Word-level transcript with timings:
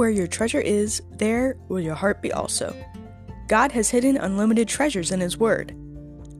Where 0.00 0.08
your 0.08 0.28
treasure 0.28 0.62
is, 0.62 1.02
there 1.18 1.58
will 1.68 1.78
your 1.78 1.94
heart 1.94 2.22
be 2.22 2.32
also. 2.32 2.74
God 3.48 3.70
has 3.72 3.90
hidden 3.90 4.16
unlimited 4.16 4.66
treasures 4.66 5.10
in 5.10 5.20
His 5.20 5.36
Word. 5.36 5.76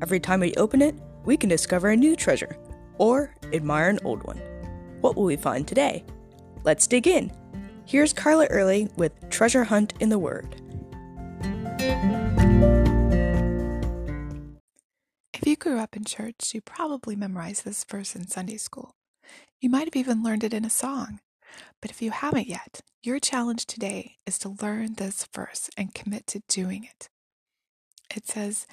Every 0.01 0.19
time 0.19 0.41
we 0.41 0.55
open 0.55 0.81
it, 0.81 0.95
we 1.27 1.37
can 1.37 1.51
discover 1.51 1.91
a 1.91 1.97
new 1.97 2.17
treasure 2.17 2.57
or 2.97 3.37
admire 3.53 3.91
an 3.91 3.99
old 4.03 4.23
one. 4.23 4.39
What 5.03 5.15
will 5.15 5.25
we 5.25 5.37
find 5.37 5.69
today? 5.69 6.07
Let's 6.65 6.87
dig 6.87 7.07
in. 7.07 7.31
Here's 7.85 8.15
Carla 8.15 8.47
Early 8.47 8.89
with 8.97 9.13
Treasure 9.29 9.65
Hunt 9.65 9.93
in 10.01 10.09
the 10.09 10.19
Word. 10.19 10.57
If 15.35 15.47
you 15.47 15.57
grew 15.57 15.79
up 15.79 15.95
in 15.95 16.07
church, 16.07 16.55
you 16.55 16.63
probably 16.63 17.15
memorized 17.15 17.67
this 17.67 17.85
verse 17.85 18.17
in 18.17 18.27
Sunday 18.27 18.57
school. 18.57 18.95
You 19.61 19.69
might 19.69 19.85
have 19.85 19.97
even 19.97 20.23
learned 20.23 20.45
it 20.45 20.55
in 20.55 20.65
a 20.65 20.71
song. 20.71 21.21
But 21.81 21.91
if 21.91 22.03
you 22.03 22.11
haven't 22.11 22.47
yet, 22.47 22.81
your 23.03 23.19
challenge 23.19 23.67
today 23.67 24.17
is 24.27 24.39
to 24.41 24.57
learn 24.61 24.95
this 24.95 25.27
verse 25.33 25.71
and 25.77 25.95
commit 25.95 26.27
to 26.29 26.43
doing 26.49 26.85
it. 26.85 27.09
It 28.15 28.27
says, 28.27 28.67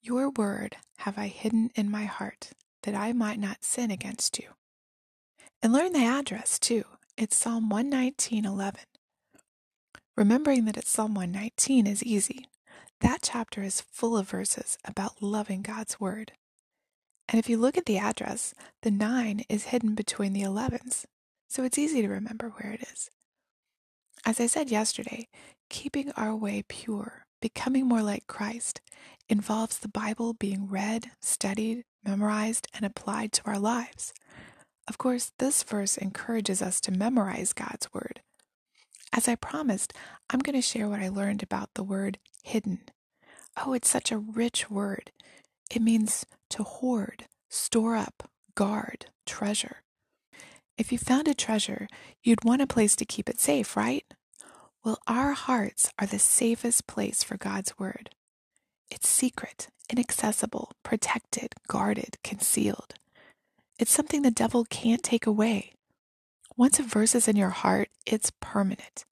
Your 0.00 0.30
word 0.30 0.76
have 0.98 1.18
I 1.18 1.28
hidden 1.28 1.70
in 1.74 1.90
my 1.90 2.04
heart, 2.04 2.52
that 2.82 2.94
I 2.94 3.12
might 3.12 3.38
not 3.38 3.64
sin 3.64 3.90
against 3.90 4.38
you. 4.38 4.50
And 5.62 5.72
learn 5.72 5.92
the 5.92 6.04
address 6.04 6.58
too. 6.58 6.84
It's 7.16 7.36
Psalm 7.36 7.68
119:11. 7.68 8.76
Remembering 10.16 10.64
that 10.66 10.76
it's 10.76 10.90
Psalm 10.90 11.14
119 11.14 11.86
is 11.86 12.02
easy. 12.02 12.48
That 13.00 13.20
chapter 13.22 13.62
is 13.62 13.80
full 13.80 14.16
of 14.16 14.28
verses 14.30 14.78
about 14.84 15.22
loving 15.22 15.62
God's 15.62 15.98
word. 15.98 16.32
And 17.28 17.38
if 17.38 17.48
you 17.48 17.56
look 17.56 17.78
at 17.78 17.86
the 17.86 17.98
address, 17.98 18.54
the 18.82 18.90
9 18.90 19.42
is 19.48 19.64
hidden 19.64 19.94
between 19.94 20.32
the 20.32 20.42
11s, 20.42 21.06
so 21.52 21.64
it's 21.64 21.76
easy 21.76 22.00
to 22.00 22.08
remember 22.08 22.48
where 22.48 22.72
it 22.72 22.82
is. 22.90 23.10
As 24.24 24.40
I 24.40 24.46
said 24.46 24.70
yesterday, 24.70 25.28
keeping 25.68 26.10
our 26.12 26.34
way 26.34 26.64
pure, 26.66 27.26
becoming 27.42 27.86
more 27.86 28.00
like 28.00 28.26
Christ, 28.26 28.80
involves 29.28 29.78
the 29.78 29.88
Bible 29.88 30.32
being 30.32 30.66
read, 30.66 31.10
studied, 31.20 31.84
memorized, 32.02 32.68
and 32.72 32.86
applied 32.86 33.32
to 33.32 33.42
our 33.44 33.58
lives. 33.58 34.14
Of 34.88 34.96
course, 34.96 35.32
this 35.38 35.62
verse 35.62 35.98
encourages 35.98 36.62
us 36.62 36.80
to 36.80 36.90
memorize 36.90 37.52
God's 37.52 37.86
Word. 37.92 38.22
As 39.12 39.28
I 39.28 39.34
promised, 39.34 39.92
I'm 40.30 40.38
going 40.38 40.56
to 40.56 40.62
share 40.62 40.88
what 40.88 41.00
I 41.00 41.10
learned 41.10 41.42
about 41.42 41.74
the 41.74 41.84
word 41.84 42.18
hidden. 42.42 42.80
Oh, 43.62 43.74
it's 43.74 43.90
such 43.90 44.10
a 44.10 44.16
rich 44.16 44.70
word. 44.70 45.12
It 45.70 45.82
means 45.82 46.24
to 46.48 46.62
hoard, 46.62 47.26
store 47.50 47.94
up, 47.94 48.30
guard, 48.54 49.06
treasure. 49.26 49.82
If 50.78 50.90
you 50.90 50.98
found 50.98 51.28
a 51.28 51.34
treasure, 51.34 51.86
you'd 52.22 52.44
want 52.44 52.62
a 52.62 52.66
place 52.66 52.96
to 52.96 53.04
keep 53.04 53.28
it 53.28 53.38
safe, 53.38 53.76
right? 53.76 54.04
Well, 54.84 54.98
our 55.06 55.32
hearts 55.32 55.92
are 55.98 56.06
the 56.06 56.18
safest 56.18 56.86
place 56.86 57.22
for 57.22 57.36
God's 57.36 57.78
Word. 57.78 58.10
It's 58.90 59.08
secret, 59.08 59.68
inaccessible, 59.90 60.72
protected, 60.82 61.54
guarded, 61.68 62.16
concealed. 62.24 62.94
It's 63.78 63.92
something 63.92 64.22
the 64.22 64.30
devil 64.30 64.64
can't 64.64 65.02
take 65.02 65.26
away. 65.26 65.72
Once 66.56 66.78
a 66.78 66.82
verse 66.82 67.14
is 67.14 67.28
in 67.28 67.36
your 67.36 67.50
heart, 67.50 67.88
it's 68.06 68.32
permanent. 68.40 69.04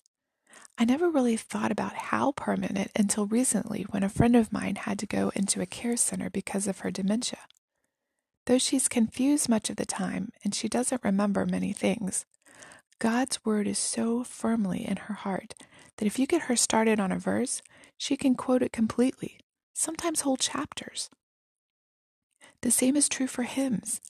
I 0.78 0.84
never 0.84 1.11
really 1.11 1.36
thought 1.36 1.70
about 1.70 1.95
how 1.95 2.33
permanent 2.33 2.91
until 2.97 3.27
recently 3.27 3.83
when 3.91 4.02
a 4.02 4.08
friend 4.08 4.34
of 4.34 4.52
mine 4.52 4.77
had 4.77 4.98
to 5.00 5.06
go 5.06 5.30
into 5.34 5.61
a 5.61 5.67
care 5.67 5.97
center 5.97 6.30
because 6.30 6.67
of 6.67 6.80
her 6.80 6.91
dementia. 6.91 7.41
Though 8.51 8.59
she's 8.59 8.89
confused 8.89 9.48
much 9.48 9.70
of 9.70 9.77
the 9.77 9.87
time 9.87 10.33
and 10.43 10.53
she 10.53 10.69
doesn't 10.69 11.05
remember 11.05 11.47
many 11.47 11.73
things, 11.73 12.27
God's 12.98 13.45
word 13.45 13.69
is 13.69 13.79
so 13.79 14.25
firmly 14.25 14.84
in 14.84 14.97
her 14.97 15.15
heart 15.15 15.55
that 15.98 16.07
if 16.07 16.19
you 16.19 16.27
get 16.27 16.42
her 16.42 16.57
started 16.57 16.98
on 16.98 17.12
a 17.12 17.19
verse, 17.20 17.62
she 17.97 18.17
can 18.17 18.34
quote 18.34 18.65
it 18.65 18.73
completely, 18.73 19.39
sometimes 19.73 20.23
whole 20.23 20.36
chapters. 20.36 21.11
The 22.63 22.73
same 22.73 22.97
is 22.97 23.08
true 23.08 23.29
for 23.29 23.45
hymns. 23.45 24.01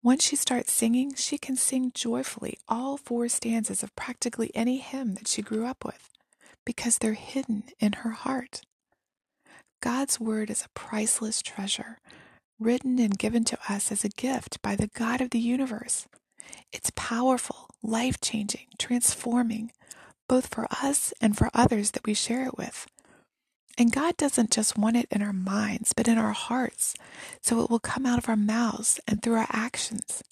Once 0.00 0.22
she 0.24 0.36
starts 0.36 0.70
singing, 0.70 1.16
she 1.16 1.36
can 1.36 1.56
sing 1.56 1.90
joyfully 1.92 2.58
all 2.68 2.96
four 2.96 3.28
stanzas 3.28 3.82
of 3.82 3.96
practically 3.96 4.52
any 4.54 4.78
hymn 4.78 5.14
that 5.14 5.26
she 5.26 5.42
grew 5.42 5.66
up 5.66 5.84
with 5.84 6.08
because 6.64 6.98
they're 6.98 7.14
hidden 7.14 7.64
in 7.80 7.94
her 7.94 8.10
heart. 8.10 8.60
God's 9.82 10.20
Word 10.20 10.50
is 10.50 10.62
a 10.64 10.78
priceless 10.78 11.42
treasure, 11.42 11.98
written 12.58 12.98
and 12.98 13.18
given 13.18 13.44
to 13.44 13.58
us 13.68 13.92
as 13.92 14.04
a 14.04 14.08
gift 14.08 14.60
by 14.62 14.76
the 14.76 14.88
God 14.88 15.20
of 15.20 15.30
the 15.30 15.38
universe. 15.38 16.06
It's 16.72 16.92
powerful, 16.94 17.68
life 17.82 18.20
changing, 18.20 18.66
transforming, 18.78 19.72
both 20.28 20.46
for 20.46 20.66
us 20.70 21.12
and 21.20 21.36
for 21.36 21.50
others 21.54 21.92
that 21.92 22.06
we 22.06 22.14
share 22.14 22.44
it 22.44 22.56
with. 22.56 22.86
And 23.78 23.92
God 23.92 24.16
doesn't 24.16 24.50
just 24.50 24.78
want 24.78 24.96
it 24.96 25.06
in 25.10 25.22
our 25.22 25.34
minds, 25.34 25.92
but 25.92 26.08
in 26.08 26.16
our 26.16 26.32
hearts, 26.32 26.94
so 27.42 27.60
it 27.60 27.70
will 27.70 27.78
come 27.78 28.06
out 28.06 28.18
of 28.18 28.28
our 28.28 28.36
mouths 28.36 29.00
and 29.06 29.22
through 29.22 29.34
our 29.34 29.48
actions. 29.50 30.22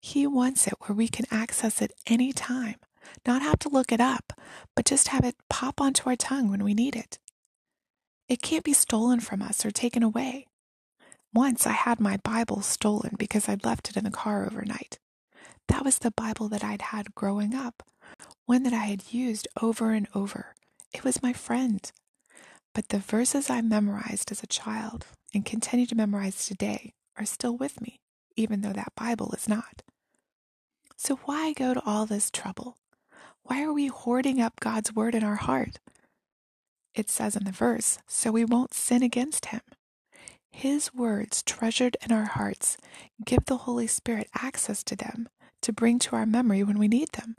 He 0.00 0.26
wants 0.26 0.66
it 0.66 0.74
where 0.80 0.96
we 0.96 1.08
can 1.08 1.26
access 1.30 1.82
it 1.82 1.92
any 2.06 2.32
time, 2.32 2.76
not 3.26 3.42
have 3.42 3.58
to 3.60 3.68
look 3.68 3.92
it 3.92 4.00
up, 4.00 4.32
but 4.74 4.86
just 4.86 5.08
have 5.08 5.24
it 5.24 5.36
pop 5.50 5.78
onto 5.80 6.08
our 6.08 6.16
tongue 6.16 6.50
when 6.50 6.64
we 6.64 6.72
need 6.72 6.96
it. 6.96 7.18
It 8.28 8.40
can't 8.40 8.64
be 8.64 8.72
stolen 8.72 9.20
from 9.20 9.42
us 9.42 9.64
or 9.66 9.70
taken 9.70 10.02
away. 10.02 10.46
Once 11.32 11.64
I 11.66 11.72
had 11.72 12.00
my 12.00 12.16
Bible 12.16 12.60
stolen 12.60 13.14
because 13.16 13.48
I'd 13.48 13.64
left 13.64 13.88
it 13.88 13.96
in 13.96 14.04
the 14.04 14.10
car 14.10 14.44
overnight. 14.44 14.98
That 15.68 15.84
was 15.84 15.98
the 15.98 16.10
Bible 16.10 16.48
that 16.48 16.64
I'd 16.64 16.82
had 16.82 17.14
growing 17.14 17.54
up, 17.54 17.84
one 18.46 18.64
that 18.64 18.72
I 18.72 18.86
had 18.86 19.12
used 19.12 19.46
over 19.62 19.92
and 19.92 20.08
over. 20.12 20.56
It 20.92 21.04
was 21.04 21.22
my 21.22 21.32
friend. 21.32 21.88
But 22.74 22.88
the 22.88 22.98
verses 22.98 23.48
I 23.48 23.60
memorized 23.60 24.32
as 24.32 24.42
a 24.42 24.48
child 24.48 25.06
and 25.32 25.44
continue 25.44 25.86
to 25.86 25.94
memorize 25.94 26.46
today 26.46 26.94
are 27.16 27.24
still 27.24 27.56
with 27.56 27.80
me, 27.80 28.00
even 28.34 28.62
though 28.62 28.72
that 28.72 28.94
Bible 28.96 29.32
is 29.32 29.48
not. 29.48 29.82
So, 30.96 31.16
why 31.24 31.52
go 31.52 31.74
to 31.74 31.82
all 31.86 32.06
this 32.06 32.30
trouble? 32.30 32.76
Why 33.44 33.62
are 33.62 33.72
we 33.72 33.86
hoarding 33.86 34.40
up 34.40 34.60
God's 34.60 34.92
word 34.94 35.14
in 35.14 35.24
our 35.24 35.36
heart? 35.36 35.78
It 36.94 37.08
says 37.08 37.36
in 37.36 37.44
the 37.44 37.52
verse, 37.52 37.98
so 38.08 38.32
we 38.32 38.44
won't 38.44 38.74
sin 38.74 39.02
against 39.02 39.46
Him. 39.46 39.60
His 40.50 40.92
words, 40.92 41.42
treasured 41.42 41.96
in 42.02 42.12
our 42.12 42.24
hearts, 42.24 42.76
give 43.24 43.46
the 43.46 43.58
Holy 43.58 43.86
Spirit 43.86 44.28
access 44.34 44.82
to 44.84 44.96
them 44.96 45.28
to 45.62 45.72
bring 45.72 45.98
to 46.00 46.16
our 46.16 46.26
memory 46.26 46.62
when 46.62 46.78
we 46.78 46.88
need 46.88 47.12
them. 47.12 47.36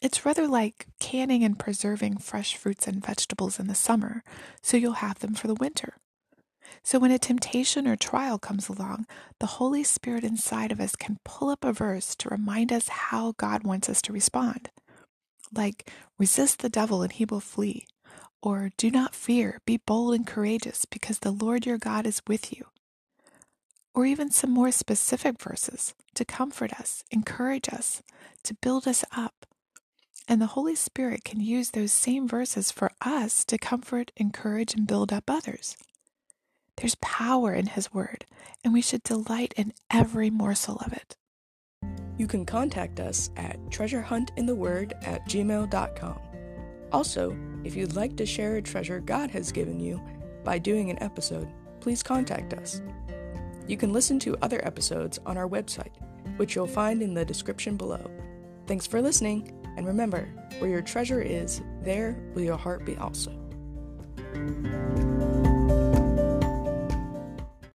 It's 0.00 0.24
rather 0.24 0.46
like 0.46 0.86
canning 1.00 1.42
and 1.42 1.58
preserving 1.58 2.18
fresh 2.18 2.56
fruits 2.56 2.86
and 2.86 3.04
vegetables 3.04 3.58
in 3.58 3.66
the 3.66 3.74
summer 3.74 4.22
so 4.62 4.76
you'll 4.76 4.92
have 4.92 5.18
them 5.18 5.34
for 5.34 5.48
the 5.48 5.54
winter. 5.54 5.94
So 6.84 6.98
when 6.98 7.10
a 7.10 7.18
temptation 7.18 7.88
or 7.88 7.96
trial 7.96 8.38
comes 8.38 8.68
along, 8.68 9.06
the 9.40 9.46
Holy 9.46 9.82
Spirit 9.82 10.22
inside 10.22 10.70
of 10.70 10.80
us 10.80 10.94
can 10.94 11.18
pull 11.24 11.48
up 11.48 11.64
a 11.64 11.72
verse 11.72 12.14
to 12.16 12.28
remind 12.28 12.72
us 12.72 12.88
how 12.88 13.32
God 13.36 13.64
wants 13.64 13.88
us 13.88 14.00
to 14.02 14.12
respond. 14.12 14.70
Like, 15.52 15.90
resist 16.18 16.60
the 16.60 16.68
devil 16.68 17.02
and 17.02 17.10
he 17.10 17.24
will 17.24 17.40
flee. 17.40 17.86
Or, 18.42 18.70
do 18.76 18.90
not 18.90 19.14
fear, 19.14 19.60
be 19.66 19.78
bold 19.78 20.14
and 20.14 20.26
courageous, 20.26 20.84
because 20.84 21.18
the 21.18 21.30
Lord 21.32 21.66
your 21.66 21.78
God 21.78 22.06
is 22.06 22.22
with 22.28 22.56
you. 22.56 22.66
Or 23.94 24.06
even 24.06 24.30
some 24.30 24.50
more 24.50 24.70
specific 24.70 25.40
verses 25.40 25.94
to 26.14 26.24
comfort 26.24 26.72
us, 26.74 27.02
encourage 27.10 27.68
us, 27.68 28.02
to 28.44 28.54
build 28.54 28.86
us 28.86 29.04
up. 29.16 29.46
And 30.28 30.40
the 30.40 30.46
Holy 30.46 30.74
Spirit 30.74 31.24
can 31.24 31.40
use 31.40 31.70
those 31.70 31.90
same 31.90 32.28
verses 32.28 32.70
for 32.70 32.92
us 33.00 33.44
to 33.46 33.58
comfort, 33.58 34.12
encourage, 34.16 34.74
and 34.74 34.86
build 34.86 35.12
up 35.12 35.28
others. 35.28 35.76
There's 36.76 36.96
power 36.96 37.52
in 37.52 37.66
His 37.66 37.92
Word, 37.92 38.24
and 38.62 38.72
we 38.72 38.82
should 38.82 39.02
delight 39.02 39.52
in 39.56 39.72
every 39.90 40.30
morsel 40.30 40.76
of 40.84 40.92
it. 40.92 41.16
You 42.18 42.26
can 42.26 42.44
contact 42.44 43.00
us 43.00 43.30
at 43.36 43.58
treasurehuntintheword 43.70 44.92
at 45.06 45.26
gmail.com. 45.28 46.18
Also, 46.92 47.36
if 47.64 47.76
you'd 47.76 47.96
like 47.96 48.16
to 48.16 48.26
share 48.26 48.56
a 48.56 48.62
treasure 48.62 49.00
God 49.00 49.30
has 49.30 49.52
given 49.52 49.78
you 49.78 50.00
by 50.44 50.58
doing 50.58 50.90
an 50.90 51.02
episode, 51.02 51.48
please 51.80 52.02
contact 52.02 52.54
us. 52.54 52.80
You 53.66 53.76
can 53.76 53.92
listen 53.92 54.18
to 54.20 54.36
other 54.40 54.64
episodes 54.64 55.18
on 55.26 55.36
our 55.36 55.48
website, 55.48 55.92
which 56.38 56.54
you'll 56.54 56.66
find 56.66 57.02
in 57.02 57.14
the 57.14 57.24
description 57.24 57.76
below. 57.76 58.10
Thanks 58.66 58.86
for 58.86 59.02
listening, 59.02 59.52
and 59.76 59.86
remember, 59.86 60.28
where 60.58 60.70
your 60.70 60.82
treasure 60.82 61.20
is, 61.20 61.60
there 61.82 62.18
will 62.34 62.42
your 62.42 62.56
heart 62.56 62.84
be 62.84 62.96
also. 62.96 63.32